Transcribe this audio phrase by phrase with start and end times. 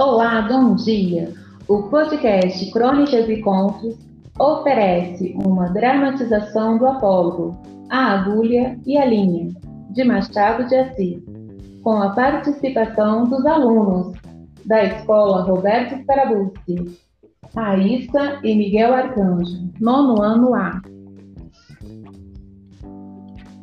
[0.00, 1.34] Olá, bom dia!
[1.66, 3.96] O podcast Crônicas e Contos
[4.38, 9.52] oferece uma dramatização do apólogo A Agulha e a Linha,
[9.90, 11.20] de Machado de Assis,
[11.82, 14.16] com a participação dos alunos
[14.66, 16.96] da Escola Roberto Scarabucci,
[17.52, 20.80] Raíssa e Miguel Arcanjo, nono ano A.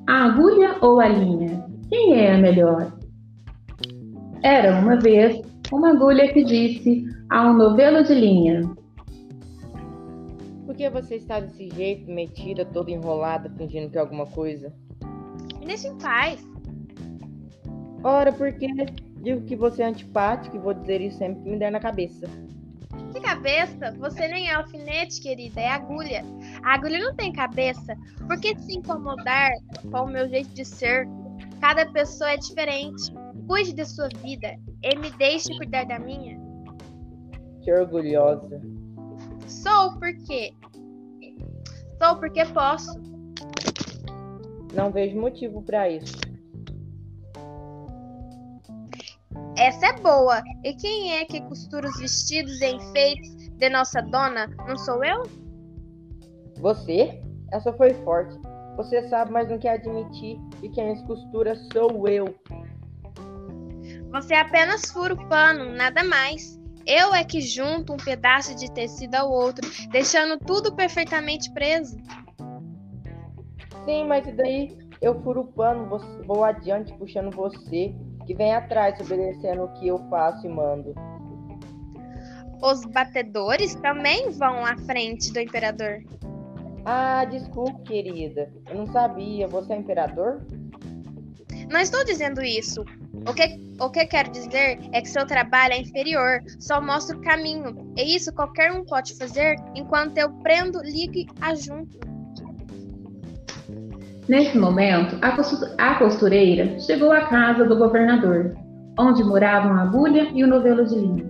[0.06, 1.66] A agulha ou a linha?
[1.90, 2.92] Quem é a melhor?
[4.44, 8.62] Era uma vez uma agulha que disse a um novelo de linha:
[10.66, 14.74] Por que você está desse jeito, metida, toda enrolada, fingindo que é alguma coisa?
[15.60, 16.46] Me deixa em paz.
[18.04, 18.68] Ora, porque
[19.22, 22.28] digo que você é antipático e vou dizer isso sempre que me der na cabeça.
[23.12, 23.92] Que cabeça?
[23.98, 26.24] Você nem é alfinete, querida, é agulha.
[26.64, 27.96] A agulha não tem cabeça.
[28.28, 29.52] Por que se incomodar
[29.90, 31.08] com o meu jeito de ser?
[31.60, 33.12] Cada pessoa é diferente.
[33.48, 34.56] Cuide de sua vida
[34.86, 36.40] e me deixe cuidar da minha.
[37.64, 38.62] Que orgulhosa.
[39.48, 40.54] Sou porque.
[42.02, 43.02] Sou porque posso.
[44.74, 46.16] Não vejo motivo para isso.
[49.58, 50.44] Essa é boa.
[50.64, 54.48] E quem é que costura os vestidos e enfeites de nossa dona?
[54.68, 55.24] Não sou eu?
[56.60, 57.22] Você?
[57.52, 58.38] Essa foi forte.
[58.76, 62.36] Você sabe mais do que admitir que quem as costura sou eu.
[64.16, 66.58] Você apenas fura o pano, nada mais.
[66.88, 71.98] Eu é que junto um pedaço de tecido ao outro, deixando tudo perfeitamente preso.
[73.84, 74.78] Sim, mas e daí?
[75.02, 77.94] Eu furo o pano, vou adiante puxando você,
[78.26, 80.96] que vem atrás obedecendo o que eu faço e mando.
[82.64, 86.02] Os batedores também vão à frente do imperador.
[86.86, 88.50] Ah, desculpe, querida.
[88.70, 89.46] Eu não sabia.
[89.50, 90.42] Você é imperador?
[91.70, 92.86] Não estou dizendo isso.
[93.28, 97.22] O que, o que quero dizer é que seu trabalho é inferior, só mostra o
[97.22, 97.94] caminho.
[97.98, 101.98] E isso qualquer um pode fazer enquanto eu prendo, ligue a junto.
[104.28, 105.18] Nesse momento,
[105.78, 108.56] a costureira chegou à casa do governador,
[108.98, 111.30] onde moravam a agulha e o novelo de linha.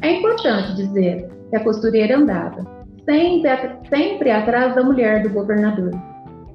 [0.00, 2.64] É importante dizer que a costureira andava
[3.04, 3.50] sempre,
[3.88, 5.90] sempre atrás da mulher do governador,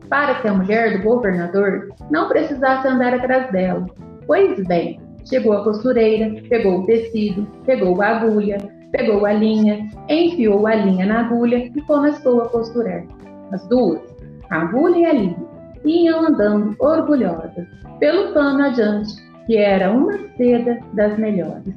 [0.09, 3.85] para que a mulher do governador não precisasse andar atrás dela.
[4.27, 8.57] Pois bem, chegou a costureira, pegou o tecido, pegou a agulha,
[8.91, 13.03] pegou a linha, enfiou a linha na agulha e começou a costurar.
[13.51, 14.01] As duas,
[14.49, 15.45] a agulha e a linha,
[15.83, 17.67] iam andando orgulhosas
[17.99, 19.13] pelo pano adiante,
[19.45, 21.73] que era uma seda das melhores.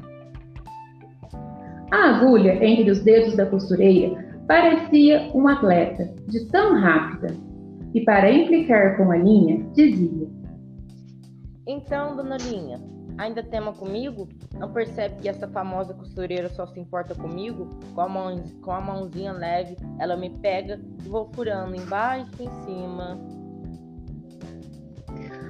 [1.90, 7.34] A agulha entre os dedos da costureira parecia um atleta, de tão rápida,
[7.94, 10.37] e para implicar com a linha, dizia:
[11.70, 12.80] Então, dona Linha,
[13.18, 14.26] ainda tema comigo?
[14.58, 17.68] Não percebe que essa famosa costureira só se importa comigo?
[17.94, 22.44] Com a, mão, com a mãozinha leve, ela me pega e vou furando embaixo e
[22.44, 23.20] em cima.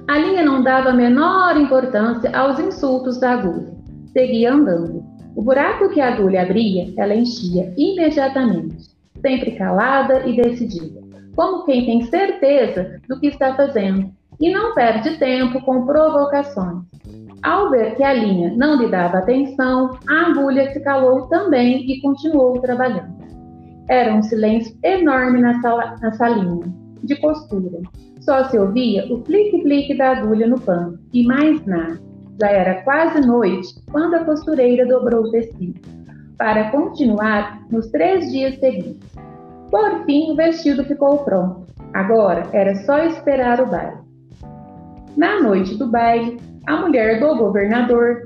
[0.09, 3.73] A linha não dava a menor importância aos insultos da agulha.
[4.11, 5.05] Seguia andando.
[5.37, 8.89] O buraco que a agulha abria, ela enchia imediatamente,
[9.21, 10.99] sempre calada e decidida,
[11.33, 16.83] como quem tem certeza do que está fazendo e não perde tempo com provocações.
[17.41, 22.01] Ao ver que a linha não lhe dava atenção, a agulha se calou também e
[22.01, 23.17] continuou trabalhando.
[23.87, 26.71] Era um silêncio enorme na, sala, na salinha
[27.03, 27.79] de costura.
[28.19, 31.99] Só se ouvia o clique-clique da agulha no pano e mais nada.
[32.39, 35.79] Já era quase noite quando a costureira dobrou o tecido,
[36.37, 39.09] para continuar nos três dias seguintes.
[39.71, 41.67] Por fim, o vestido ficou pronto.
[41.93, 44.08] Agora era só esperar o baile.
[45.19, 48.23] Na noite do baile, a mulher do governador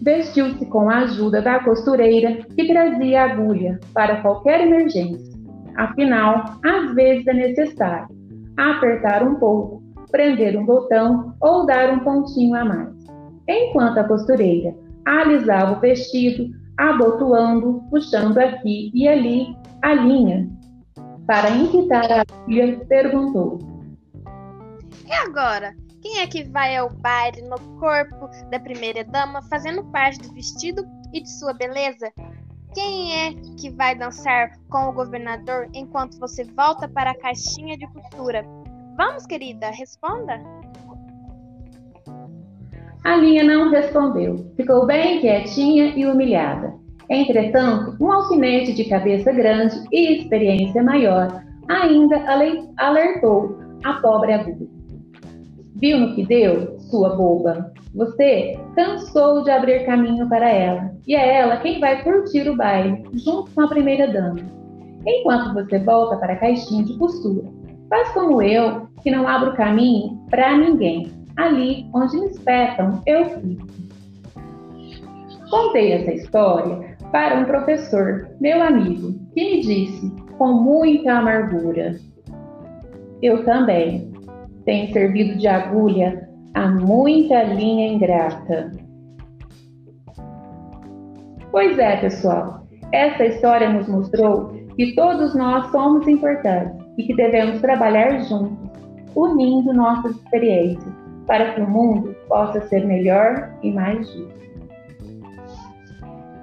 [0.00, 5.38] vestiu-se com a ajuda da costureira que trazia agulha para qualquer emergência.
[5.76, 8.08] Afinal, às vezes é necessário
[8.56, 12.94] apertar um pouco, prender um botão ou dar um pontinho a mais
[13.46, 14.74] enquanto a costureira
[15.04, 16.48] alisava o vestido,
[16.78, 20.48] abotoando, puxando aqui e ali a linha.
[21.26, 23.58] Para inquitar a filha, perguntou:
[25.06, 25.74] E agora?
[26.10, 30.84] Quem é que vai ao baile no corpo da primeira dama, fazendo parte do vestido
[31.14, 32.12] e de sua beleza?
[32.74, 37.86] Quem é que vai dançar com o governador enquanto você volta para a caixinha de
[37.92, 38.44] costura?
[38.96, 40.42] Vamos, querida, responda.
[43.04, 46.74] A linha não respondeu, ficou bem quietinha e humilhada.
[47.08, 51.28] Entretanto, um alfinete de cabeça grande e experiência maior
[51.68, 52.16] ainda
[52.76, 54.79] alertou a pobre agulha.
[55.80, 57.72] Viu no que deu, sua boba?
[57.94, 63.02] Você cansou de abrir caminho para ela, e é ela quem vai curtir o baile,
[63.14, 64.40] junto com a primeira dama.
[65.06, 67.48] Enquanto você volta para a caixinha de costura,
[67.88, 71.10] faz como eu, que não abro caminho para ninguém.
[71.38, 73.66] Ali onde me espetam, eu fico.
[75.48, 81.98] Contei essa história para um professor, meu amigo, que me disse, com muita amargura:
[83.22, 84.09] Eu também
[84.64, 88.72] tenho servido de agulha a muita linha ingrata.
[91.50, 97.60] Pois é, pessoal, essa história nos mostrou que todos nós somos importantes e que devemos
[97.60, 98.70] trabalhar juntos,
[99.14, 100.92] unindo nossas experiências,
[101.26, 104.40] para que o mundo possa ser melhor e mais justo.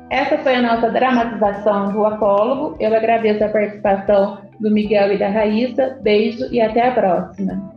[0.10, 2.78] Essa foi a nossa dramatização do Apólogo.
[2.80, 6.00] Eu agradeço a participação do Miguel e da Raíssa.
[6.02, 7.77] Beijo e até a próxima.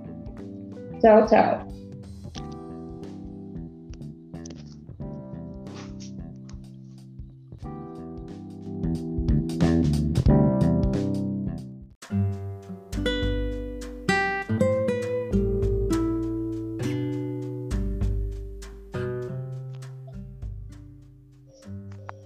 [1.00, 1.66] Tchau, tchau.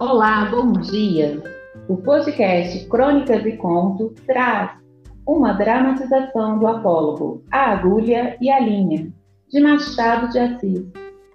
[0.00, 1.40] Olá, bom dia!
[1.86, 4.83] O podcast Crônicas e Conto traz
[5.26, 9.12] uma dramatização do Apólogo, A Agulha e a Linha,
[9.50, 10.84] de Machado de Assis,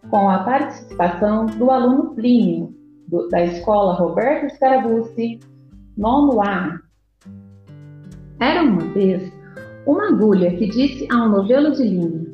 [0.10, 2.74] com a participação do aluno Plínio,
[3.08, 5.40] do, da escola Roberto Scarabucci,
[5.98, 6.80] nono A.
[8.40, 9.32] Era uma vez
[9.86, 12.26] uma agulha que disse a um novelo de linha: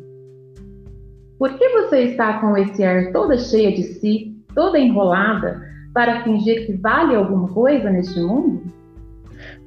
[1.39, 5.75] Por que você está com esse ar toda cheia de si, toda enrolada?
[5.95, 8.61] para fingir que vale alguma coisa neste mundo?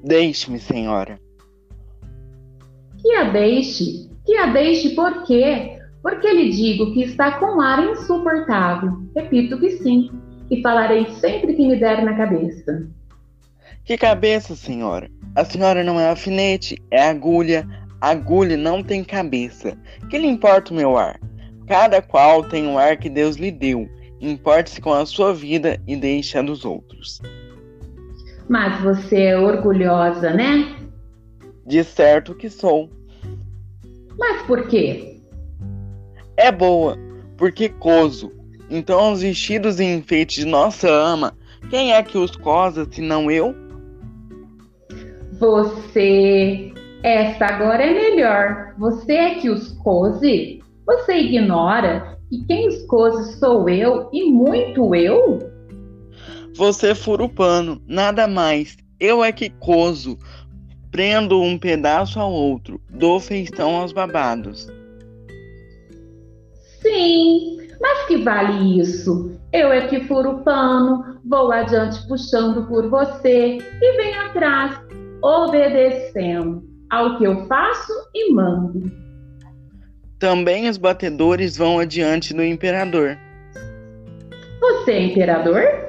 [0.04, 1.18] Deixe-me, senhora.
[3.08, 4.06] Que a deixe?
[4.26, 5.80] Que a deixe por quê?
[6.02, 9.00] Porque lhe digo que está com um ar insuportável.
[9.16, 10.10] Repito que sim,
[10.50, 12.86] e falarei sempre que me der na cabeça.
[13.82, 15.08] Que cabeça, senhora?
[15.34, 17.66] A senhora não é alfinete, é agulha.
[17.98, 19.74] agulha não tem cabeça.
[20.10, 21.18] Que lhe importa o meu ar?
[21.66, 23.88] Cada qual tem o ar que Deus lhe deu.
[24.20, 27.22] Importe-se com a sua vida e deixe a dos outros.
[28.46, 30.76] Mas você é orgulhosa, né?
[31.66, 32.97] De certo que sou.
[34.18, 35.20] Mas por quê?
[36.36, 36.96] É boa,
[37.36, 38.32] porque coso.
[38.70, 41.34] Então os vestidos e enfeites de nossa ama,
[41.70, 43.54] quem é que os cosa se não eu?
[45.38, 46.72] Você.
[47.02, 48.74] Essa agora é melhor.
[48.78, 50.60] Você é que os cose?
[50.84, 55.38] Você ignora e quem escose sou eu e muito eu?
[56.54, 58.76] Você fura o pano, nada mais.
[58.98, 60.18] Eu é que coso,
[60.90, 64.68] prendo um pedaço ao outro, dou feição aos babados.
[66.80, 69.32] Sim, mas que vale isso?
[69.52, 74.78] Eu é que furo o pano, vou adiante puxando por você e venho atrás,
[75.22, 78.90] obedecendo ao que eu faço e mando.
[80.18, 83.16] Também os batedores vão adiante do imperador.
[84.60, 85.87] Você é imperador?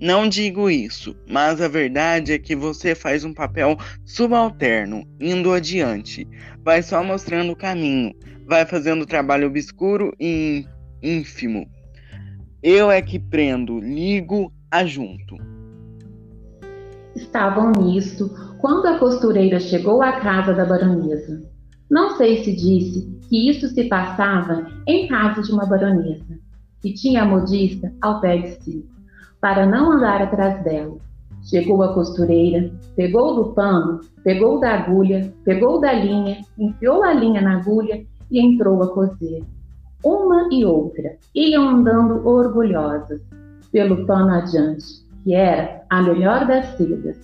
[0.00, 6.26] Não digo isso, mas a verdade é que você faz um papel subalterno, indo adiante.
[6.62, 8.14] Vai só mostrando o caminho,
[8.46, 10.64] vai fazendo trabalho obscuro e
[11.02, 11.68] ínfimo.
[12.62, 15.36] Eu é que prendo, ligo, ajunto.
[17.16, 21.42] Estavam nisto quando a costureira chegou à casa da baronesa.
[21.90, 26.38] Não sei se disse que isso se passava em casa de uma baronesa,
[26.80, 28.86] que tinha a modista ao pé de si,
[29.40, 30.96] para não andar atrás dela.
[31.42, 37.40] Chegou a costureira, pegou do pano, pegou da agulha, pegou da linha, enfiou a linha
[37.40, 39.42] na agulha e entrou a coser.
[40.04, 43.20] Uma e outra iam andando orgulhosas
[43.72, 44.84] pelo pano adiante,
[45.24, 47.16] que era a melhor das sedas.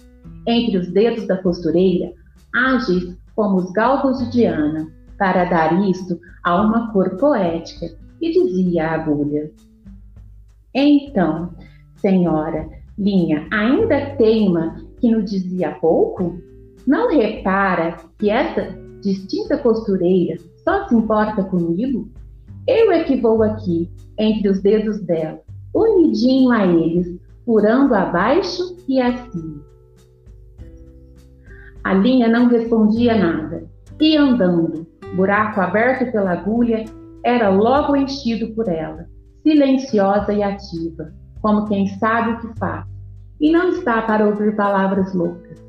[0.46, 2.12] Entre os dedos da costureira,
[2.54, 7.86] ágeis como os galgos de Diana, para dar isto a uma cor poética,
[8.20, 9.50] e dizia a agulha.
[10.74, 11.50] Então,
[12.04, 12.68] senhora,
[12.98, 16.38] linha ainda teima que nos dizia pouco?
[16.86, 22.06] Não repara que essa distinta costureira só se importa comigo?
[22.68, 25.40] Eu é que vou aqui, entre os dedos dela,
[25.74, 29.62] unidinho a eles, furando abaixo e acima.
[31.82, 33.64] A linha não respondia nada.
[33.98, 36.84] E andando, buraco aberto pela agulha,
[37.24, 39.06] era logo enchido por ela,
[39.42, 41.12] silenciosa e ativa,
[41.44, 42.86] como quem sabe o que faz,
[43.38, 45.62] e não está para ouvir palavras loucas.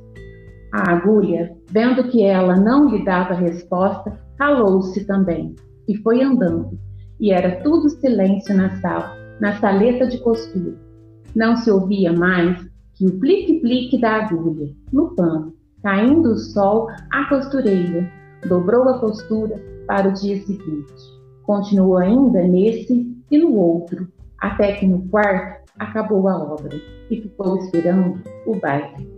[0.72, 5.54] A agulha, vendo que ela não lhe dava resposta, calou-se também
[5.86, 6.80] e foi andando,
[7.20, 10.78] e era tudo silêncio na sala, na saleta de costura.
[11.36, 12.58] Não se ouvia mais
[12.94, 15.54] que o plique-plique da agulha no pano.
[15.84, 18.10] Caindo o sol, a costureira
[18.48, 20.94] dobrou a costura para o dia seguinte.
[21.44, 24.08] Continuou ainda nesse e no outro,
[24.40, 26.76] até que no quarto acabou a obra
[27.10, 29.10] e ficou esperando o baile.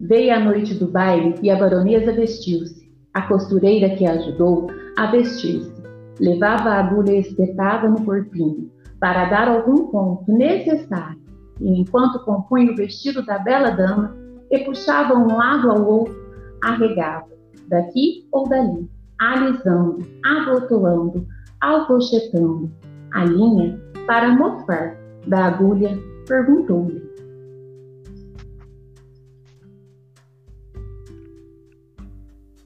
[0.00, 2.84] Veio a noite do baile e a baronesa vestiu-se.
[3.14, 4.66] A costureira que a ajudou
[4.98, 5.72] a vestir-se
[6.20, 11.20] levava a agulha espetada no corpinho para dar algum ponto necessário,
[11.60, 14.16] e enquanto compunha o vestido da bela dama
[14.50, 16.16] e puxava um lado ao outro,
[16.62, 17.28] arregava,
[17.68, 18.88] daqui ou dali,
[19.20, 21.26] alisando, abotoando,
[21.60, 22.70] alcochetando
[23.14, 27.02] a linha para mofar da agulha, perguntou-lhe.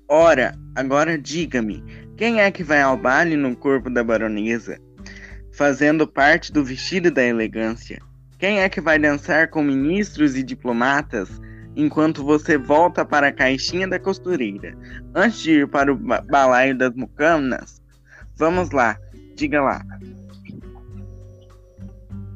[0.09, 1.85] Ora, agora diga-me,
[2.17, 4.79] quem é que vai ao baile no corpo da baronesa,
[5.53, 8.01] fazendo parte do vestido da elegância?
[8.39, 11.29] Quem é que vai dançar com ministros e diplomatas
[11.77, 14.75] enquanto você volta para a caixinha da costureira?
[15.15, 17.83] Antes de ir para o balaio das mucamas?
[18.37, 18.97] Vamos lá,
[19.37, 19.85] diga lá.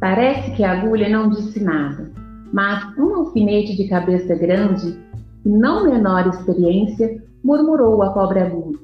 [0.02, 2.11] Parece que a agulha não disse nada,
[2.52, 4.99] mas um alfinete de cabeça grande
[5.47, 8.80] e não menor experiência murmurou a pobre agulha.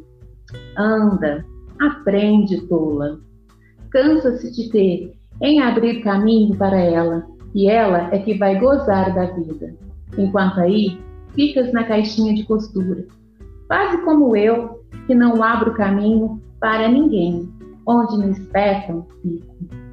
[0.78, 1.44] Anda,
[1.80, 3.18] aprende, tola.
[3.90, 9.25] Cansa-se de ter em abrir caminho para ela, e ela é que vai gozar da
[9.25, 9.75] vida.
[10.16, 11.00] Enquanto aí,
[11.34, 13.04] ficas na caixinha de costura,
[13.66, 17.52] quase como eu, que não abro caminho para ninguém,
[17.84, 19.88] onde me espetam, fico.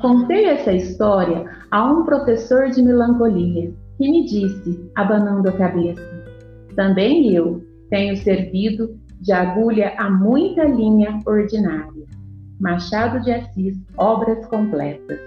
[0.00, 6.24] Contei essa história a um professor de melancolia, que me disse, abanando a cabeça:
[6.76, 12.06] Também eu tenho servido de agulha a muita linha ordinária.
[12.60, 15.18] Machado de Assis, obras completas.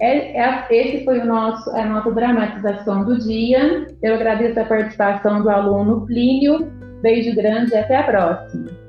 [0.00, 3.86] É, é, esse foi o nosso, a nossa dramatização do dia.
[4.02, 6.70] Eu agradeço a participação do aluno Plínio.
[7.02, 8.85] Beijo grande e até a próxima.